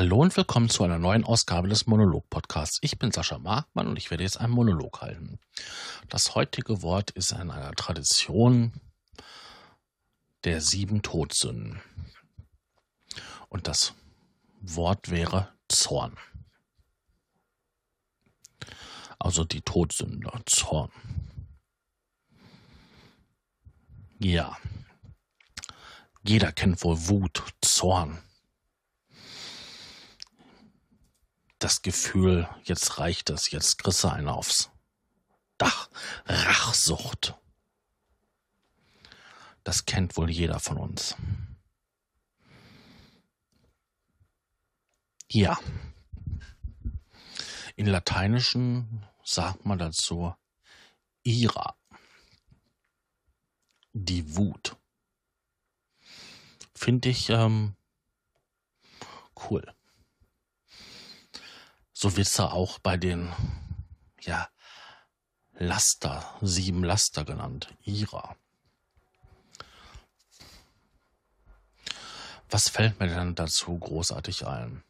Hallo 0.00 0.22
und 0.22 0.34
willkommen 0.34 0.70
zu 0.70 0.82
einer 0.82 0.98
neuen 0.98 1.24
Ausgabe 1.24 1.68
des 1.68 1.86
Monolog-Podcasts. 1.86 2.78
Ich 2.80 2.98
bin 2.98 3.12
Sascha 3.12 3.36
Markmann 3.36 3.86
und 3.86 3.98
ich 3.98 4.10
werde 4.10 4.24
jetzt 4.24 4.40
einen 4.40 4.54
Monolog 4.54 5.02
halten. 5.02 5.38
Das 6.08 6.34
heutige 6.34 6.80
Wort 6.80 7.10
ist 7.10 7.32
in 7.32 7.50
einer 7.50 7.72
Tradition 7.72 8.72
der 10.44 10.62
sieben 10.62 11.02
Todsünden. 11.02 11.82
Und 13.50 13.68
das 13.68 13.92
Wort 14.62 15.10
wäre 15.10 15.52
Zorn. 15.68 16.16
Also 19.18 19.44
die 19.44 19.60
Todsünde, 19.60 20.30
Zorn. 20.46 20.90
Ja. 24.18 24.56
Jeder 26.22 26.52
kennt 26.52 26.82
wohl 26.84 26.96
Wut, 27.06 27.42
Zorn. 27.60 28.22
Das 31.60 31.82
Gefühl, 31.82 32.48
jetzt 32.64 32.98
reicht 32.98 33.28
es, 33.28 33.50
jetzt 33.50 33.78
kriegst 33.78 34.02
du 34.02 34.08
einen 34.08 34.28
aufs 34.28 34.70
Dach. 35.58 35.90
Rachsucht. 36.24 37.34
Das 39.62 39.84
kennt 39.84 40.16
wohl 40.16 40.30
jeder 40.30 40.58
von 40.58 40.78
uns. 40.78 41.16
Ja. 45.30 45.60
In 47.76 47.86
Lateinischen 47.86 49.06
sagt 49.22 49.66
man 49.66 49.78
dazu 49.78 50.34
ira. 51.22 51.76
Die 53.92 54.34
Wut. 54.34 54.76
Finde 56.74 57.10
ich 57.10 57.28
ähm, 57.28 57.76
cool. 59.50 59.74
So 62.02 62.16
wird's 62.16 62.32
da 62.32 62.46
auch 62.46 62.78
bei 62.78 62.96
den 62.96 63.30
ja, 64.22 64.48
Laster, 65.52 66.24
sieben 66.40 66.82
Laster 66.82 67.26
genannt, 67.26 67.74
Ira. 67.82 68.36
Was 72.48 72.70
fällt 72.70 72.98
mir 73.00 73.08
denn 73.08 73.34
dazu 73.34 73.78
großartig 73.78 74.46
ein? 74.46 74.82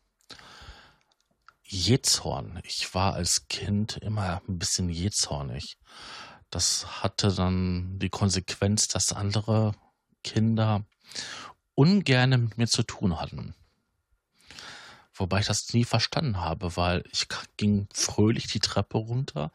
Jezorn. 1.64 2.61
Ich 2.62 2.94
war 2.94 3.14
als 3.14 3.48
Kind 3.48 3.97
immer 3.97 4.41
ein 4.47 4.61
bisschen 4.61 4.89
jezornig. 4.89 5.78
Das 6.48 7.02
hatte 7.02 7.34
dann 7.34 7.98
die 7.98 8.11
Konsequenz, 8.11 8.86
dass 8.86 9.12
andere 9.12 9.74
Kinder 10.22 10.84
ungerne 11.74 12.39
mit 12.39 12.56
mir 12.56 12.69
zu 12.69 12.84
tun 12.84 13.20
hatten. 13.20 13.56
Wobei 15.20 15.40
ich 15.40 15.46
das 15.46 15.74
nie 15.74 15.84
verstanden 15.84 16.38
habe, 16.40 16.76
weil 16.78 17.04
ich 17.12 17.28
ging 17.58 17.86
fröhlich 17.92 18.46
die 18.46 18.58
Treppe 18.58 18.96
runter 18.96 19.52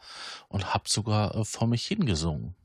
und 0.47 0.75
habe 0.75 0.87
sogar 0.87 1.33
äh, 1.33 1.43
vor 1.43 1.67
mich 1.67 1.87
hingesungen. 1.87 2.55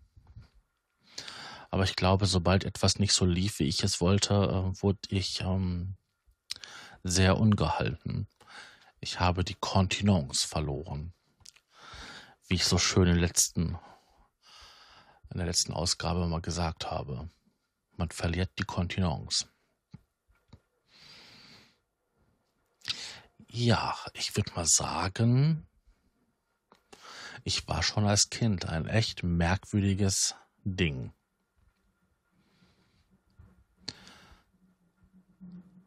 Aber 1.70 1.84
ich 1.84 1.96
glaube, 1.96 2.26
sobald 2.26 2.64
etwas 2.64 2.98
nicht 2.98 3.14
so 3.14 3.24
lief, 3.24 3.58
wie 3.58 3.68
ich 3.68 3.82
es 3.82 4.02
wollte, 4.02 4.34
äh, 4.34 4.82
wurde 4.82 4.98
ich 5.08 5.40
ähm, 5.40 5.96
sehr 7.02 7.38
ungehalten. 7.38 8.28
Ich 9.00 9.18
habe 9.18 9.44
die 9.44 9.56
Kontinence 9.58 10.44
verloren. 10.44 11.14
Wie 12.48 12.56
ich 12.56 12.66
so 12.66 12.76
schön 12.76 13.08
in, 13.08 13.16
letzten, 13.16 13.78
in 15.30 15.38
der 15.38 15.46
letzten 15.46 15.72
Ausgabe 15.72 16.26
mal 16.26 16.42
gesagt 16.42 16.90
habe. 16.90 17.30
Man 17.96 18.10
verliert 18.10 18.50
die 18.58 18.64
Kontinence. 18.64 19.48
Ja, 23.52 23.96
ich 24.14 24.36
würde 24.36 24.52
mal 24.54 24.64
sagen, 24.64 25.66
ich 27.42 27.66
war 27.66 27.82
schon 27.82 28.06
als 28.06 28.30
Kind 28.30 28.66
ein 28.66 28.86
echt 28.86 29.24
merkwürdiges 29.24 30.36
Ding. 30.62 31.12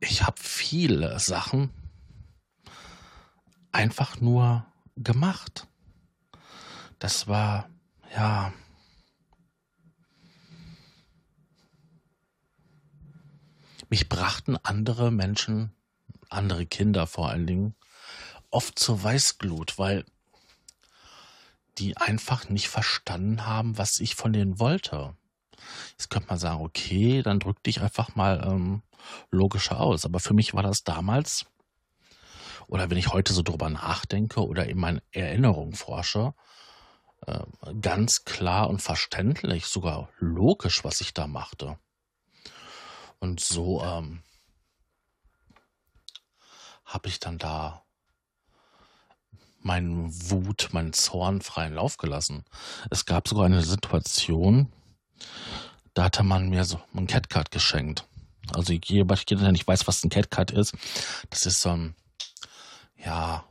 Ich 0.01 0.23
habe 0.23 0.37
viele 0.41 1.17
Sachen 1.19 1.69
einfach 3.71 4.19
nur 4.19 4.65
gemacht. 4.97 5.65
Das 6.99 7.27
war, 7.27 7.69
ja, 8.13 8.53
mich 13.89 14.09
brachten 14.09 14.57
andere 14.57 15.11
Menschen 15.11 15.73
andere 16.33 16.65
Kinder 16.65 17.07
vor 17.07 17.29
allen 17.29 17.47
Dingen, 17.47 17.75
oft 18.49 18.77
zur 18.77 19.03
Weißglut, 19.03 19.77
weil 19.77 20.05
die 21.77 21.97
einfach 21.97 22.49
nicht 22.49 22.69
verstanden 22.69 23.45
haben, 23.45 23.77
was 23.77 23.99
ich 23.99 24.15
von 24.15 24.33
denen 24.33 24.59
wollte. 24.59 25.15
Jetzt 25.91 26.09
könnte 26.09 26.29
man 26.29 26.37
sagen, 26.37 26.61
okay, 26.61 27.21
dann 27.23 27.39
drück 27.39 27.63
dich 27.63 27.81
einfach 27.81 28.15
mal 28.15 28.43
ähm, 28.45 28.83
logischer 29.31 29.79
aus. 29.79 30.05
Aber 30.05 30.19
für 30.19 30.33
mich 30.33 30.53
war 30.53 30.63
das 30.63 30.83
damals, 30.83 31.45
oder 32.67 32.89
wenn 32.89 32.97
ich 32.97 33.09
heute 33.09 33.33
so 33.33 33.41
drüber 33.41 33.69
nachdenke 33.69 34.45
oder 34.45 34.67
in 34.67 34.77
meinen 34.77 35.01
Erinnerungen 35.11 35.73
forsche, 35.73 36.33
äh, 37.25 37.39
ganz 37.81 38.25
klar 38.25 38.69
und 38.69 38.81
verständlich, 38.81 39.65
sogar 39.65 40.09
logisch, 40.19 40.83
was 40.83 41.01
ich 41.01 41.13
da 41.13 41.27
machte. 41.27 41.77
Und 43.19 43.39
so 43.39 43.81
ähm, 43.83 44.21
habe 46.93 47.09
ich 47.09 47.19
dann 47.19 47.39
da 47.39 47.83
meinen 49.61 50.11
Wut, 50.29 50.69
meinen 50.73 50.93
Zorn 50.93 51.41
freien 51.41 51.73
Lauf 51.73 51.97
gelassen. 51.97 52.45
Es 52.91 53.05
gab 53.05 53.27
sogar 53.27 53.45
eine 53.45 53.63
Situation, 53.63 54.71
da 55.93 56.03
hatte 56.03 56.23
man 56.23 56.49
mir 56.49 56.65
so 56.65 56.79
ein 56.93 57.07
Catcard 57.07 57.49
geschenkt. 57.49 58.05
Also 58.53 58.73
jemand, 58.73 59.29
der 59.29 59.51
nicht 59.51 59.67
weiß, 59.67 59.87
was 59.87 60.03
ein 60.03 60.09
Catcard 60.09 60.51
ist, 60.51 60.75
das 61.29 61.45
ist 61.45 61.61
so 61.61 61.69
ein, 61.69 61.95
ja, 62.97 63.43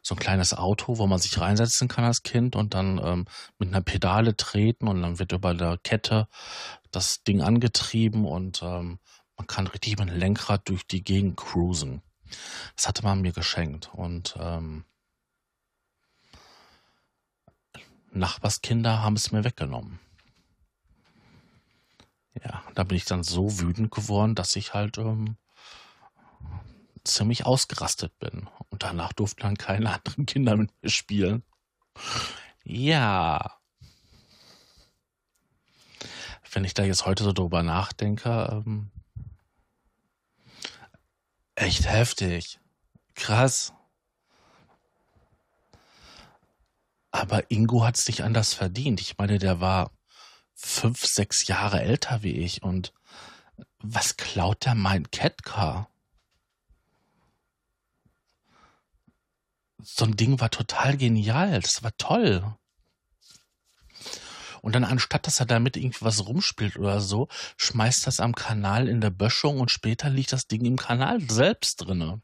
so 0.00 0.14
ein 0.14 0.18
kleines 0.18 0.54
Auto, 0.54 0.96
wo 0.96 1.06
man 1.06 1.18
sich 1.18 1.38
reinsetzen 1.38 1.88
kann 1.88 2.04
als 2.04 2.22
Kind 2.22 2.56
und 2.56 2.72
dann 2.72 2.98
ähm, 3.04 3.24
mit 3.58 3.68
einer 3.68 3.82
Pedale 3.82 4.36
treten 4.36 4.88
und 4.88 5.02
dann 5.02 5.18
wird 5.18 5.32
über 5.32 5.52
der 5.54 5.76
Kette 5.76 6.28
das 6.90 7.24
Ding 7.24 7.42
angetrieben 7.42 8.24
und 8.24 8.62
ähm, 8.62 9.00
man 9.38 9.46
kann 9.46 9.66
richtig 9.66 9.98
mit 9.98 10.10
dem 10.10 10.16
Lenkrad 10.16 10.68
durch 10.68 10.86
die 10.86 11.02
Gegend 11.02 11.36
cruisen. 11.36 12.02
Das 12.76 12.86
hatte 12.86 13.02
man 13.02 13.22
mir 13.22 13.32
geschenkt 13.32 13.90
und 13.94 14.36
ähm, 14.38 14.84
Nachbarskinder 18.10 19.02
haben 19.02 19.16
es 19.16 19.32
mir 19.32 19.44
weggenommen. 19.44 20.00
Ja, 22.44 22.62
da 22.74 22.84
bin 22.84 22.96
ich 22.96 23.04
dann 23.04 23.22
so 23.22 23.58
wütend 23.60 23.90
geworden, 23.90 24.34
dass 24.34 24.54
ich 24.56 24.74
halt 24.74 24.98
ähm, 24.98 25.36
ziemlich 27.04 27.46
ausgerastet 27.46 28.16
bin. 28.18 28.48
Und 28.70 28.82
danach 28.82 29.12
durften 29.12 29.42
dann 29.42 29.56
keine 29.56 29.92
anderen 29.94 30.26
Kinder 30.26 30.56
mit 30.56 30.70
mir 30.82 30.90
spielen. 30.90 31.42
Ja. 32.64 33.58
Wenn 36.52 36.64
ich 36.64 36.74
da 36.74 36.84
jetzt 36.84 37.06
heute 37.06 37.24
so 37.24 37.32
drüber 37.32 37.62
nachdenke, 37.62 38.62
ähm, 38.66 38.90
Echt 41.58 41.88
heftig. 41.88 42.60
Krass. 43.16 43.72
Aber 47.10 47.50
Ingo 47.50 47.84
hat 47.84 47.98
es 47.98 48.06
nicht 48.06 48.22
anders 48.22 48.54
verdient. 48.54 49.00
Ich 49.00 49.18
meine, 49.18 49.38
der 49.38 49.60
war 49.60 49.90
fünf, 50.54 51.04
sechs 51.04 51.48
Jahre 51.48 51.82
älter 51.82 52.22
wie 52.22 52.30
ich 52.32 52.62
und 52.62 52.92
was 53.80 54.16
klaut 54.16 54.66
der 54.66 54.76
mein 54.76 55.10
Catcar? 55.10 55.90
So 59.82 60.04
ein 60.04 60.14
Ding 60.14 60.38
war 60.38 60.50
total 60.50 60.96
genial. 60.96 61.60
Das 61.60 61.82
war 61.82 61.96
toll. 61.96 62.56
Und 64.62 64.74
dann 64.74 64.84
anstatt, 64.84 65.26
dass 65.26 65.40
er 65.40 65.46
damit 65.46 65.76
irgendwie 65.76 66.04
was 66.04 66.26
rumspielt 66.26 66.76
oder 66.76 67.00
so, 67.00 67.28
schmeißt 67.56 68.06
das 68.06 68.20
am 68.20 68.34
Kanal 68.34 68.88
in 68.88 69.00
der 69.00 69.10
Böschung 69.10 69.60
und 69.60 69.70
später 69.70 70.10
liegt 70.10 70.32
das 70.32 70.46
Ding 70.46 70.64
im 70.64 70.76
Kanal 70.76 71.20
selbst 71.20 71.76
drinne. 71.76 72.20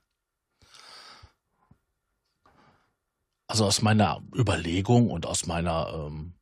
Also 3.47 3.67
aus 3.67 3.83
meiner 3.83 4.23
Überlegung 4.35 5.11
und 5.11 5.27
aus 5.27 5.47
meiner 5.47 5.93
ähm, 5.93 6.35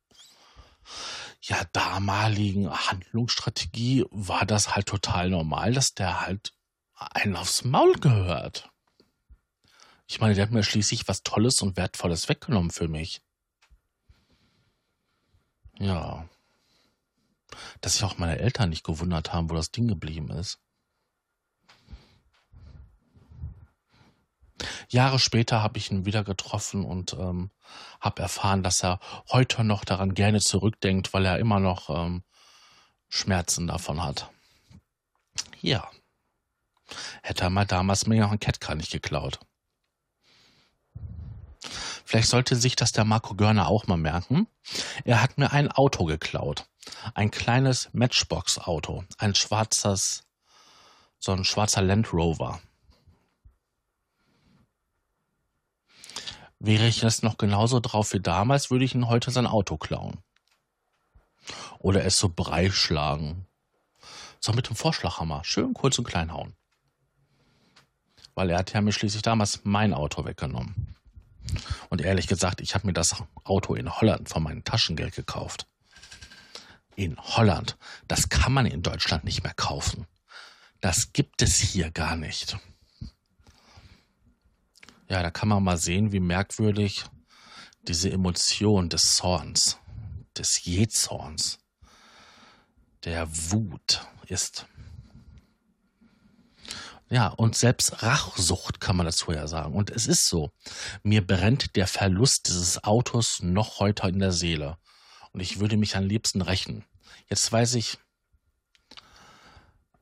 ja 1.43 1.61
damaligen 1.73 2.71
Handlungsstrategie 2.71 4.05
war 4.11 4.47
das 4.47 4.75
halt 4.75 4.87
total 4.87 5.29
normal, 5.31 5.73
dass 5.75 5.95
der 5.95 6.21
halt 6.21 6.55
einen 6.95 7.37
aufs 7.37 7.65
Maul 7.65 7.95
gehört. 7.95 8.71
Ich 10.07 10.21
meine, 10.21 10.35
der 10.35 10.45
hat 10.45 10.53
mir 10.53 10.63
schließlich 10.63 11.09
was 11.09 11.23
Tolles 11.23 11.63
und 11.63 11.77
Wertvolles 11.77 12.29
weggenommen 12.29 12.71
für 12.71 12.89
mich. 12.89 13.23
Ja. 15.83 16.29
Dass 17.81 17.95
sich 17.95 18.05
auch 18.05 18.17
meine 18.17 18.39
Eltern 18.39 18.71
nicht 18.71 18.85
gewundert 18.85 19.33
haben, 19.33 19.51
wo 19.51 19.55
das 19.55 19.73
Ding 19.73 19.89
geblieben 19.89 20.31
ist. 20.31 20.61
Jahre 24.89 25.19
später 25.19 25.61
habe 25.61 25.79
ich 25.79 25.91
ihn 25.91 26.05
wieder 26.05 26.23
getroffen 26.23 26.85
und 26.85 27.15
ähm, 27.15 27.51
habe 28.01 28.23
erfahren, 28.23 28.63
dass 28.63 28.85
er 28.85 29.01
heute 29.33 29.65
noch 29.65 29.85
daran 29.85 30.15
gerne 30.15 30.41
zurückdenkt, 30.41 31.13
weil 31.15 31.27
er 31.27 31.41
immer 31.41 31.59
noch 31.59 31.91
ähm, 31.91 32.23
Schmerzen 33.09 33.67
davon 33.67 34.05
hat. 34.05 34.31
Ja. 35.61 35.91
Hätte 37.25 37.45
er 37.45 37.51
mal 37.51 37.67
damals 37.67 38.07
mir 38.07 38.21
noch 38.21 38.31
ein 38.31 38.39
Catcar 38.39 38.77
nicht 38.77 38.93
geklaut. 38.93 39.41
Vielleicht 42.13 42.29
sollte 42.29 42.57
sich 42.57 42.77
das 42.77 42.93
der 42.93 43.07
Marco 43.07 43.35
Görner 43.35 43.69
auch 43.69 43.87
mal 43.87 43.97
merken. 43.97 44.47
Er 45.07 45.23
hat 45.23 45.39
mir 45.39 45.51
ein 45.51 45.73
Auto 45.73 46.05
geklaut. 46.05 46.67
Ein 47.15 47.31
kleines 47.31 47.89
Matchbox-Auto. 47.95 49.05
Ein 49.17 49.35
schwarzes, 49.35 50.23
so 51.19 51.33
ein 51.33 51.45
schwarzer 51.45 51.81
Land 51.81 52.13
Rover. 52.13 52.61
Wäre 56.59 56.87
ich 56.87 57.01
jetzt 57.01 57.23
noch 57.23 57.39
genauso 57.39 57.81
drauf 57.81 58.13
wie 58.13 58.21
damals, 58.21 58.71
würde 58.71 58.85
ich 58.85 58.95
ihn 58.95 59.09
heute 59.09 59.31
sein 59.31 59.47
Auto 59.47 59.79
klauen. 59.79 60.19
Oder 61.79 62.05
es 62.05 62.19
so 62.19 62.29
brei 62.29 62.71
schlagen. 62.71 63.47
So 64.39 64.53
mit 64.53 64.69
dem 64.69 64.77
Vorschlaghammer. 64.77 65.45
Schön 65.45 65.73
kurz 65.73 65.97
und 65.97 66.05
klein 66.05 66.35
hauen. 66.35 66.55
Weil 68.35 68.51
er 68.51 68.59
hat 68.59 68.75
ja 68.75 68.83
mir 68.83 68.93
schließlich 68.93 69.23
damals 69.23 69.61
mein 69.65 69.95
Auto 69.95 70.27
weggenommen. 70.27 70.95
Und 71.89 72.01
ehrlich 72.01 72.27
gesagt, 72.27 72.61
ich 72.61 72.75
habe 72.75 72.87
mir 72.87 72.93
das 72.93 73.23
Auto 73.45 73.75
in 73.75 73.91
Holland 73.91 74.29
von 74.29 74.43
meinem 74.43 74.65
Taschengeld 74.65 75.15
gekauft. 75.15 75.67
In 76.95 77.17
Holland. 77.19 77.77
Das 78.09 78.29
kann 78.29 78.53
man 78.53 78.67
in 78.67 78.83
Deutschland 78.83 79.25
nicht 79.25 79.43
mehr 79.43 79.55
kaufen. 79.55 80.07
Das 80.81 81.13
gibt 81.13 81.43
es 81.43 81.57
hier 81.57 81.91
gar 81.91 82.17
nicht. 82.17 82.59
Ja, 85.09 85.23
da 85.23 85.31
kann 85.31 85.49
man 85.49 85.63
mal 85.63 85.77
sehen, 85.77 86.13
wie 86.13 86.21
merkwürdig 86.21 87.05
diese 87.83 88.11
Emotion 88.11 88.89
des 88.89 89.17
Zorns, 89.17 89.79
des 90.37 90.65
Jezorns, 90.65 91.59
der 93.05 93.29
Wut 93.51 94.07
ist. 94.27 94.67
Ja, 97.13 97.27
und 97.27 97.55
selbst 97.55 98.03
Rachsucht 98.03 98.81
kann 98.81 98.97
man 98.97 99.05
dazu 99.05 99.33
ja 99.33 99.47
sagen. 99.47 99.75
Und 99.75 99.91
es 99.91 100.07
ist 100.07 100.31
so. 100.31 100.51
Mir 101.03 101.21
brennt 101.27 101.77
der 101.77 101.87
Verlust 101.87 102.49
dieses 102.49 102.85
Autos 102.85 103.43
noch 103.43 103.81
heute 103.81 104.09
in 104.09 104.19
der 104.19 104.33
Seele. 104.33 104.79
Und 105.33 105.41
ich 105.41 105.61
würde 105.61 105.77
mich 105.77 105.95
am 105.95 106.07
liebsten 106.07 106.41
rächen. 106.41 106.87
Jetzt 107.29 107.53
weiß 107.53 107.75
ich 107.75 107.99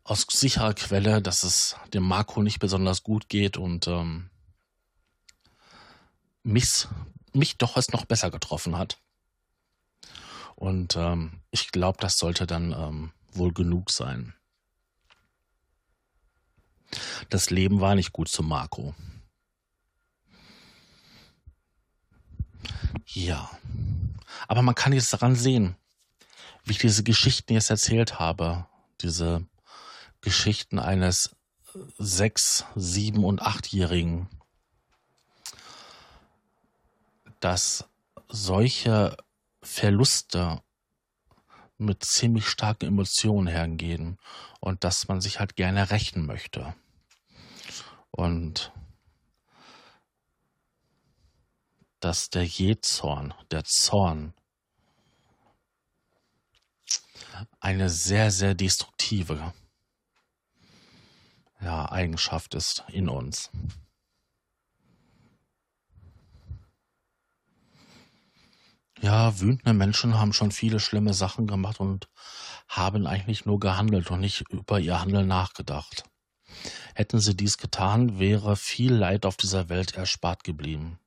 aus 0.04 0.24
sicherer 0.30 0.72
Quelle, 0.72 1.20
dass 1.20 1.42
es 1.42 1.74
dem 1.92 2.04
Marco 2.04 2.44
nicht 2.44 2.60
besonders 2.60 3.02
gut 3.02 3.28
geht 3.28 3.56
und 3.56 3.88
ähm, 3.88 4.30
mich, 6.44 6.86
mich 7.32 7.58
doch 7.58 7.76
es 7.76 7.90
noch 7.90 8.04
besser 8.04 8.30
getroffen 8.30 8.78
hat. 8.78 9.00
Und 10.54 10.94
ähm, 10.94 11.42
ich 11.50 11.72
glaube, 11.72 11.98
das 12.00 12.18
sollte 12.18 12.46
dann 12.46 12.70
ähm, 12.70 13.12
wohl 13.32 13.52
genug 13.52 13.90
sein. 13.90 14.32
Das 17.28 17.50
Leben 17.50 17.80
war 17.80 17.94
nicht 17.94 18.12
gut 18.12 18.28
zu 18.28 18.42
Marco. 18.42 18.94
Ja. 23.06 23.50
Aber 24.48 24.62
man 24.62 24.74
kann 24.74 24.92
jetzt 24.92 25.12
daran 25.12 25.36
sehen, 25.36 25.76
wie 26.64 26.72
ich 26.72 26.78
diese 26.78 27.02
Geschichten 27.02 27.52
jetzt 27.52 27.70
erzählt 27.70 28.18
habe. 28.18 28.66
Diese 29.00 29.46
Geschichten 30.20 30.78
eines 30.78 31.36
sechs, 31.98 32.64
sieben 32.74 33.24
und 33.24 33.42
achtjährigen, 33.42 34.28
dass 37.40 37.88
solche 38.28 39.16
Verluste 39.62 40.62
mit 41.80 42.04
ziemlich 42.04 42.46
starken 42.46 42.86
Emotionen 42.86 43.46
hergehen 43.46 44.18
und 44.60 44.84
dass 44.84 45.08
man 45.08 45.20
sich 45.20 45.40
halt 45.40 45.56
gerne 45.56 45.90
rächen 45.90 46.26
möchte. 46.26 46.74
Und 48.10 48.72
dass 52.00 52.30
der 52.30 52.44
Jezorn, 52.44 53.34
der 53.50 53.64
Zorn, 53.64 54.34
eine 57.60 57.88
sehr, 57.88 58.30
sehr 58.30 58.54
destruktive 58.54 59.54
ja, 61.60 61.90
Eigenschaft 61.90 62.54
ist 62.54 62.84
in 62.88 63.08
uns. 63.08 63.50
Ja, 69.02 69.40
wütende 69.40 69.72
Menschen 69.72 70.18
haben 70.18 70.34
schon 70.34 70.52
viele 70.52 70.78
schlimme 70.78 71.14
Sachen 71.14 71.46
gemacht 71.46 71.80
und 71.80 72.08
haben 72.68 73.06
eigentlich 73.06 73.46
nur 73.46 73.58
gehandelt 73.58 74.10
und 74.10 74.20
nicht 74.20 74.44
über 74.50 74.78
ihr 74.78 75.00
Handeln 75.00 75.26
nachgedacht. 75.26 76.04
Hätten 76.94 77.18
sie 77.18 77.34
dies 77.34 77.56
getan, 77.56 78.18
wäre 78.18 78.56
viel 78.56 78.92
Leid 78.92 79.24
auf 79.24 79.38
dieser 79.38 79.70
Welt 79.70 79.94
erspart 79.94 80.44
geblieben. 80.44 80.98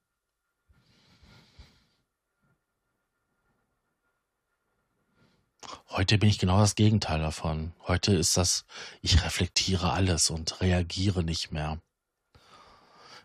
Heute 5.89 6.17
bin 6.17 6.29
ich 6.29 6.39
genau 6.39 6.59
das 6.59 6.73
Gegenteil 6.73 7.19
davon. 7.19 7.73
Heute 7.87 8.13
ist 8.13 8.37
das, 8.37 8.65
ich 9.01 9.23
reflektiere 9.23 9.91
alles 9.91 10.31
und 10.31 10.61
reagiere 10.61 11.23
nicht 11.23 11.51
mehr. 11.51 11.79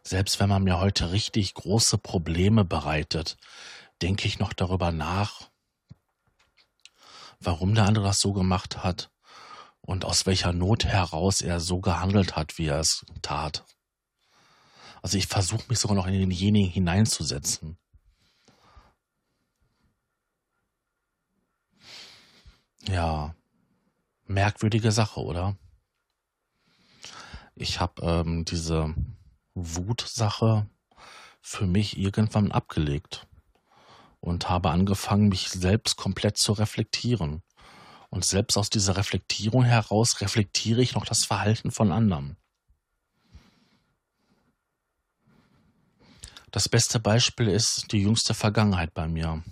Selbst 0.03 0.41
wenn 0.41 0.49
man 0.49 0.65
mir 0.65 0.79
heute 0.79 1.11
richtig 1.11 1.55
große 1.55 1.99
Probleme 1.99 2.65
bereitet, 2.65 3.37
denke 4.03 4.29
ich 4.29 4.39
noch 4.39 4.53
darüber 4.53 4.93
nach, 4.93 5.51
warum 7.41 7.75
der 7.75 7.85
andere 7.85 8.05
das 8.05 8.21
so 8.21 8.33
gemacht 8.33 8.83
hat 8.83 9.11
und 9.81 10.05
aus 10.05 10.27
welcher 10.27 10.53
Not 10.53 10.85
heraus 10.85 11.41
er 11.41 11.61
so 11.61 11.81
gehandelt 11.81 12.37
hat, 12.37 12.59
wie 12.59 12.67
er 12.67 12.81
es 12.81 13.05
tat. 13.23 13.65
Also 15.03 15.17
ich 15.17 15.27
versuche 15.27 15.65
mich 15.69 15.79
sogar 15.79 15.97
noch 15.97 16.07
in 16.07 16.13
denjenigen 16.13 16.71
hineinzusetzen. 16.71 17.79
Ja, 22.89 23.35
merkwürdige 24.25 24.93
Sache, 24.93 25.21
oder? 25.21 25.57
Ich 27.55 27.81
habe 27.81 28.03
ähm, 28.03 28.45
diese 28.45 28.95
Wutsache 29.55 30.69
für 31.41 31.67
mich 31.67 31.99
irgendwann 31.99 32.53
abgelegt 32.53 33.28
und 34.21 34.49
habe 34.49 34.71
angefangen, 34.71 35.29
mich 35.29 35.49
selbst 35.49 35.97
komplett 35.97 36.37
zu 36.37 36.53
reflektieren. 36.53 37.43
Und 38.11 38.25
selbst 38.25 38.57
aus 38.57 38.71
dieser 38.71 38.97
Reflektierung 38.97 39.65
heraus 39.65 40.21
reflektiere 40.21 40.83
ich 40.83 40.95
noch 40.95 41.05
das 41.05 41.25
Verhalten 41.25 41.71
von 41.71 41.93
anderen. 41.93 42.37
Das 46.51 46.69
beste 46.69 46.99
Beispiel 46.99 47.49
ist 47.49 47.93
die 47.93 48.03
jüngste 48.03 48.33
Vergangenheit 48.33 48.95
bei 48.95 49.07
mir. 49.07 49.43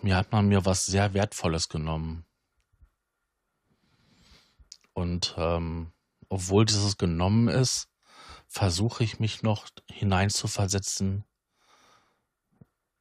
Mir 0.00 0.16
hat 0.16 0.32
man 0.32 0.48
mir 0.48 0.64
was 0.64 0.86
sehr 0.86 1.12
Wertvolles 1.12 1.68
genommen. 1.68 2.24
Und 4.94 5.34
ähm, 5.36 5.92
obwohl 6.28 6.64
dieses 6.64 6.96
genommen 6.96 7.48
ist, 7.48 7.88
versuche 8.48 9.04
ich 9.04 9.18
mich 9.18 9.42
noch 9.42 9.66
hineinzuversetzen 9.90 11.24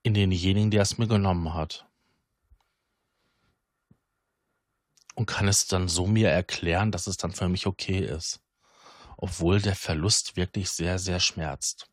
in 0.03 0.13
denjenigen, 0.13 0.69
der 0.69 0.81
es 0.81 0.97
mir 0.97 1.07
genommen 1.07 1.53
hat. 1.53 1.87
Und 5.15 5.25
kann 5.25 5.47
es 5.47 5.67
dann 5.67 5.87
so 5.87 6.07
mir 6.07 6.29
erklären, 6.29 6.91
dass 6.91 7.07
es 7.07 7.17
dann 7.17 7.31
für 7.31 7.47
mich 7.47 7.67
okay 7.67 7.99
ist. 7.99 8.41
Obwohl 9.15 9.61
der 9.61 9.75
Verlust 9.75 10.35
wirklich 10.35 10.69
sehr, 10.69 10.99
sehr 10.99 11.19
schmerzt. 11.19 11.89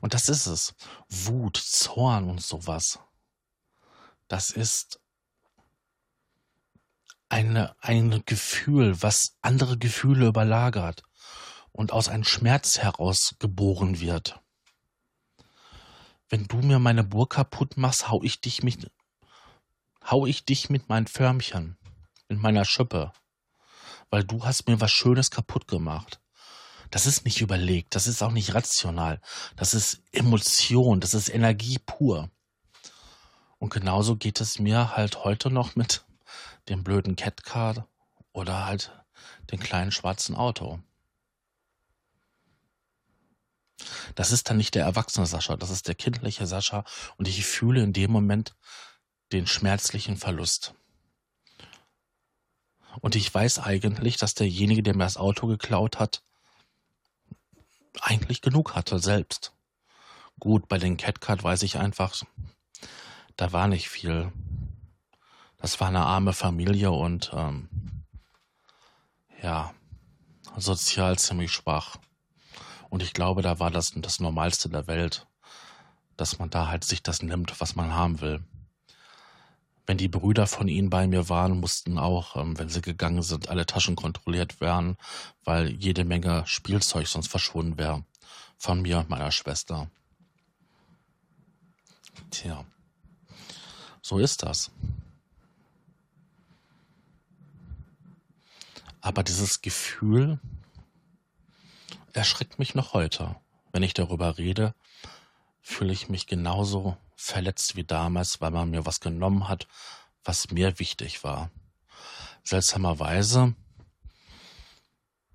Und 0.00 0.14
das 0.14 0.28
ist 0.28 0.46
es. 0.46 0.74
Wut, 1.08 1.56
Zorn 1.56 2.30
und 2.30 2.42
sowas. 2.42 3.00
Das 4.28 4.50
ist 4.50 5.00
eine, 7.28 7.74
ein 7.80 8.22
Gefühl, 8.26 9.02
was 9.02 9.36
andere 9.40 9.78
Gefühle 9.78 10.26
überlagert 10.26 11.05
und 11.76 11.92
aus 11.92 12.08
einem 12.08 12.24
Schmerz 12.24 12.78
heraus 12.78 13.36
geboren 13.38 14.00
wird. 14.00 14.40
Wenn 16.28 16.46
du 16.46 16.56
mir 16.56 16.78
meine 16.78 17.04
Burg 17.04 17.34
kaputt 17.34 17.76
machst, 17.76 18.08
hau 18.08 18.22
ich 18.22 18.40
dich 18.40 18.62
mit, 18.62 18.90
hau 20.02 20.26
ich 20.26 20.44
dich 20.44 20.70
mit 20.70 20.88
meinen 20.88 21.06
Förmchen, 21.06 21.76
mit 22.28 22.40
meiner 22.40 22.64
Schippe, 22.64 23.12
weil 24.10 24.24
du 24.24 24.44
hast 24.44 24.66
mir 24.66 24.80
was 24.80 24.90
Schönes 24.90 25.30
kaputt 25.30 25.68
gemacht. 25.68 26.20
Das 26.90 27.04
ist 27.04 27.24
nicht 27.24 27.40
überlegt, 27.40 27.94
das 27.94 28.06
ist 28.06 28.22
auch 28.22 28.32
nicht 28.32 28.54
rational, 28.54 29.20
das 29.56 29.74
ist 29.74 30.02
Emotion, 30.12 31.00
das 31.00 31.14
ist 31.14 31.28
Energie 31.28 31.78
pur. 31.78 32.30
Und 33.58 33.72
genauso 33.72 34.16
geht 34.16 34.40
es 34.40 34.58
mir 34.58 34.96
halt 34.96 35.24
heute 35.24 35.50
noch 35.50 35.76
mit 35.76 36.04
dem 36.68 36.84
blöden 36.84 37.16
Catcard 37.16 37.84
oder 38.32 38.64
halt 38.64 38.92
den 39.50 39.60
kleinen 39.60 39.92
schwarzen 39.92 40.34
Auto. 40.34 40.80
Das 44.14 44.32
ist 44.32 44.48
dann 44.48 44.56
nicht 44.56 44.74
der 44.74 44.84
erwachsene 44.84 45.26
Sascha, 45.26 45.56
das 45.56 45.70
ist 45.70 45.88
der 45.88 45.94
kindliche 45.94 46.46
Sascha 46.46 46.84
und 47.16 47.28
ich 47.28 47.44
fühle 47.44 47.82
in 47.82 47.92
dem 47.92 48.10
Moment 48.10 48.54
den 49.32 49.46
schmerzlichen 49.46 50.16
Verlust. 50.16 50.74
Und 53.00 53.14
ich 53.14 53.32
weiß 53.32 53.58
eigentlich, 53.58 54.16
dass 54.16 54.34
derjenige, 54.34 54.82
der 54.82 54.94
mir 54.94 55.04
das 55.04 55.18
Auto 55.18 55.46
geklaut 55.46 55.98
hat, 55.98 56.22
eigentlich 58.00 58.40
genug 58.40 58.74
hatte 58.74 58.98
selbst. 58.98 59.52
Gut, 60.38 60.68
bei 60.68 60.78
den 60.78 60.96
Catcard 60.96 61.42
weiß 61.42 61.62
ich 61.62 61.78
einfach, 61.78 62.22
da 63.36 63.52
war 63.52 63.68
nicht 63.68 63.88
viel. 63.88 64.32
Das 65.58 65.80
war 65.80 65.88
eine 65.88 66.04
arme 66.04 66.32
Familie 66.32 66.90
und 66.90 67.30
ähm, 67.34 67.68
ja, 69.42 69.74
sozial 70.56 71.18
ziemlich 71.18 71.52
schwach. 71.52 71.96
Und 72.88 73.02
ich 73.02 73.12
glaube, 73.12 73.42
da 73.42 73.58
war 73.58 73.70
das 73.70 73.92
das 73.96 74.20
Normalste 74.20 74.68
der 74.68 74.86
Welt, 74.86 75.26
dass 76.16 76.38
man 76.38 76.50
da 76.50 76.68
halt 76.68 76.84
sich 76.84 77.02
das 77.02 77.22
nimmt, 77.22 77.60
was 77.60 77.76
man 77.76 77.92
haben 77.92 78.20
will. 78.20 78.44
Wenn 79.86 79.98
die 79.98 80.08
Brüder 80.08 80.46
von 80.46 80.66
ihnen 80.66 80.90
bei 80.90 81.06
mir 81.06 81.28
waren, 81.28 81.60
mussten 81.60 81.98
auch, 81.98 82.36
ähm, 82.36 82.58
wenn 82.58 82.68
sie 82.68 82.82
gegangen 82.82 83.22
sind, 83.22 83.48
alle 83.48 83.66
Taschen 83.66 83.94
kontrolliert 83.94 84.60
werden, 84.60 84.96
weil 85.44 85.70
jede 85.70 86.04
Menge 86.04 86.44
Spielzeug 86.46 87.06
sonst 87.06 87.28
verschwunden 87.28 87.78
wäre. 87.78 88.04
Von 88.58 88.82
mir 88.82 88.98
und 88.98 89.10
meiner 89.10 89.30
Schwester. 89.30 89.88
Tja, 92.30 92.64
so 94.02 94.18
ist 94.18 94.42
das. 94.42 94.70
Aber 99.00 99.22
dieses 99.22 99.62
Gefühl 99.62 100.40
erschreckt 102.16 102.58
mich 102.58 102.74
noch 102.74 102.94
heute. 102.94 103.36
Wenn 103.72 103.82
ich 103.82 103.94
darüber 103.94 104.38
rede, 104.38 104.74
fühle 105.60 105.92
ich 105.92 106.08
mich 106.08 106.26
genauso 106.26 106.96
verletzt 107.14 107.76
wie 107.76 107.84
damals, 107.84 108.40
weil 108.40 108.50
man 108.50 108.70
mir 108.70 108.86
was 108.86 109.00
genommen 109.00 109.48
hat, 109.48 109.66
was 110.24 110.50
mir 110.50 110.78
wichtig 110.78 111.24
war. 111.24 111.50
Seltsamerweise 112.42 113.54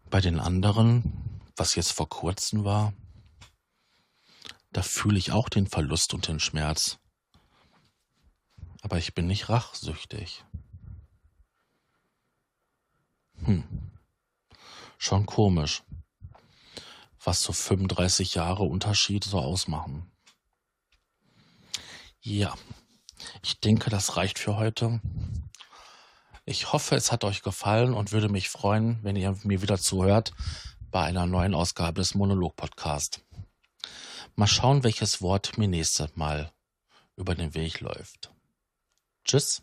bei 0.10 0.22
den 0.22 0.40
anderen, 0.40 1.42
was 1.56 1.76
jetzt 1.76 1.92
vor 1.92 2.10
kurzem 2.10 2.64
war, 2.64 2.94
da 4.72 4.82
fühle 4.82 5.20
ich 5.20 5.32
auch 5.32 5.50
den 5.50 5.68
Verlust 5.68 6.14
und 6.14 6.28
den 6.28 6.40
Schmerz. 6.40 6.98
Aber 8.82 8.98
ich 8.98 9.14
bin 9.14 9.28
nicht 9.28 9.50
rachsüchtig. 9.50 10.44
Hm. 13.44 13.92
Schon 14.98 15.26
komisch, 15.26 15.84
was 17.24 17.44
so 17.44 17.54
35 17.54 18.36
Jahre 18.36 18.63
Unterschied 18.63 19.24
so 19.24 19.40
ausmachen. 19.40 20.12
Ja, 22.22 22.56
ich 23.44 23.60
denke, 23.60 23.90
das 23.90 24.18
reicht 24.18 24.40
für 24.40 24.58
heute. 24.58 25.01
Ich 26.46 26.74
hoffe, 26.74 26.96
es 26.96 27.12
hat 27.12 27.24
euch 27.24 27.44
gefallen 27.44 27.94
und 27.94 28.12
würde 28.12 28.30
mich 28.30 28.50
freuen, 28.50 29.00
wenn 29.04 29.16
ihr 29.16 29.38
mir 29.44 29.62
wieder 29.62 29.78
zuhört 29.78 30.34
bei 30.90 31.04
einer 31.04 31.25
neuen 31.25 31.54
Ausgabe 31.54 32.01
des 32.01 32.16
Monolog-Podcast. 32.16 33.22
Mal 34.36 34.48
schauen, 34.48 34.84
welches 34.84 35.22
Wort 35.22 35.58
mir 35.58 35.68
nächstes 35.68 36.16
Mal 36.16 36.51
über 37.16 37.36
den 37.36 37.54
Weg 37.54 37.80
läuft. 37.80 38.32
Tschüss. 39.24 39.62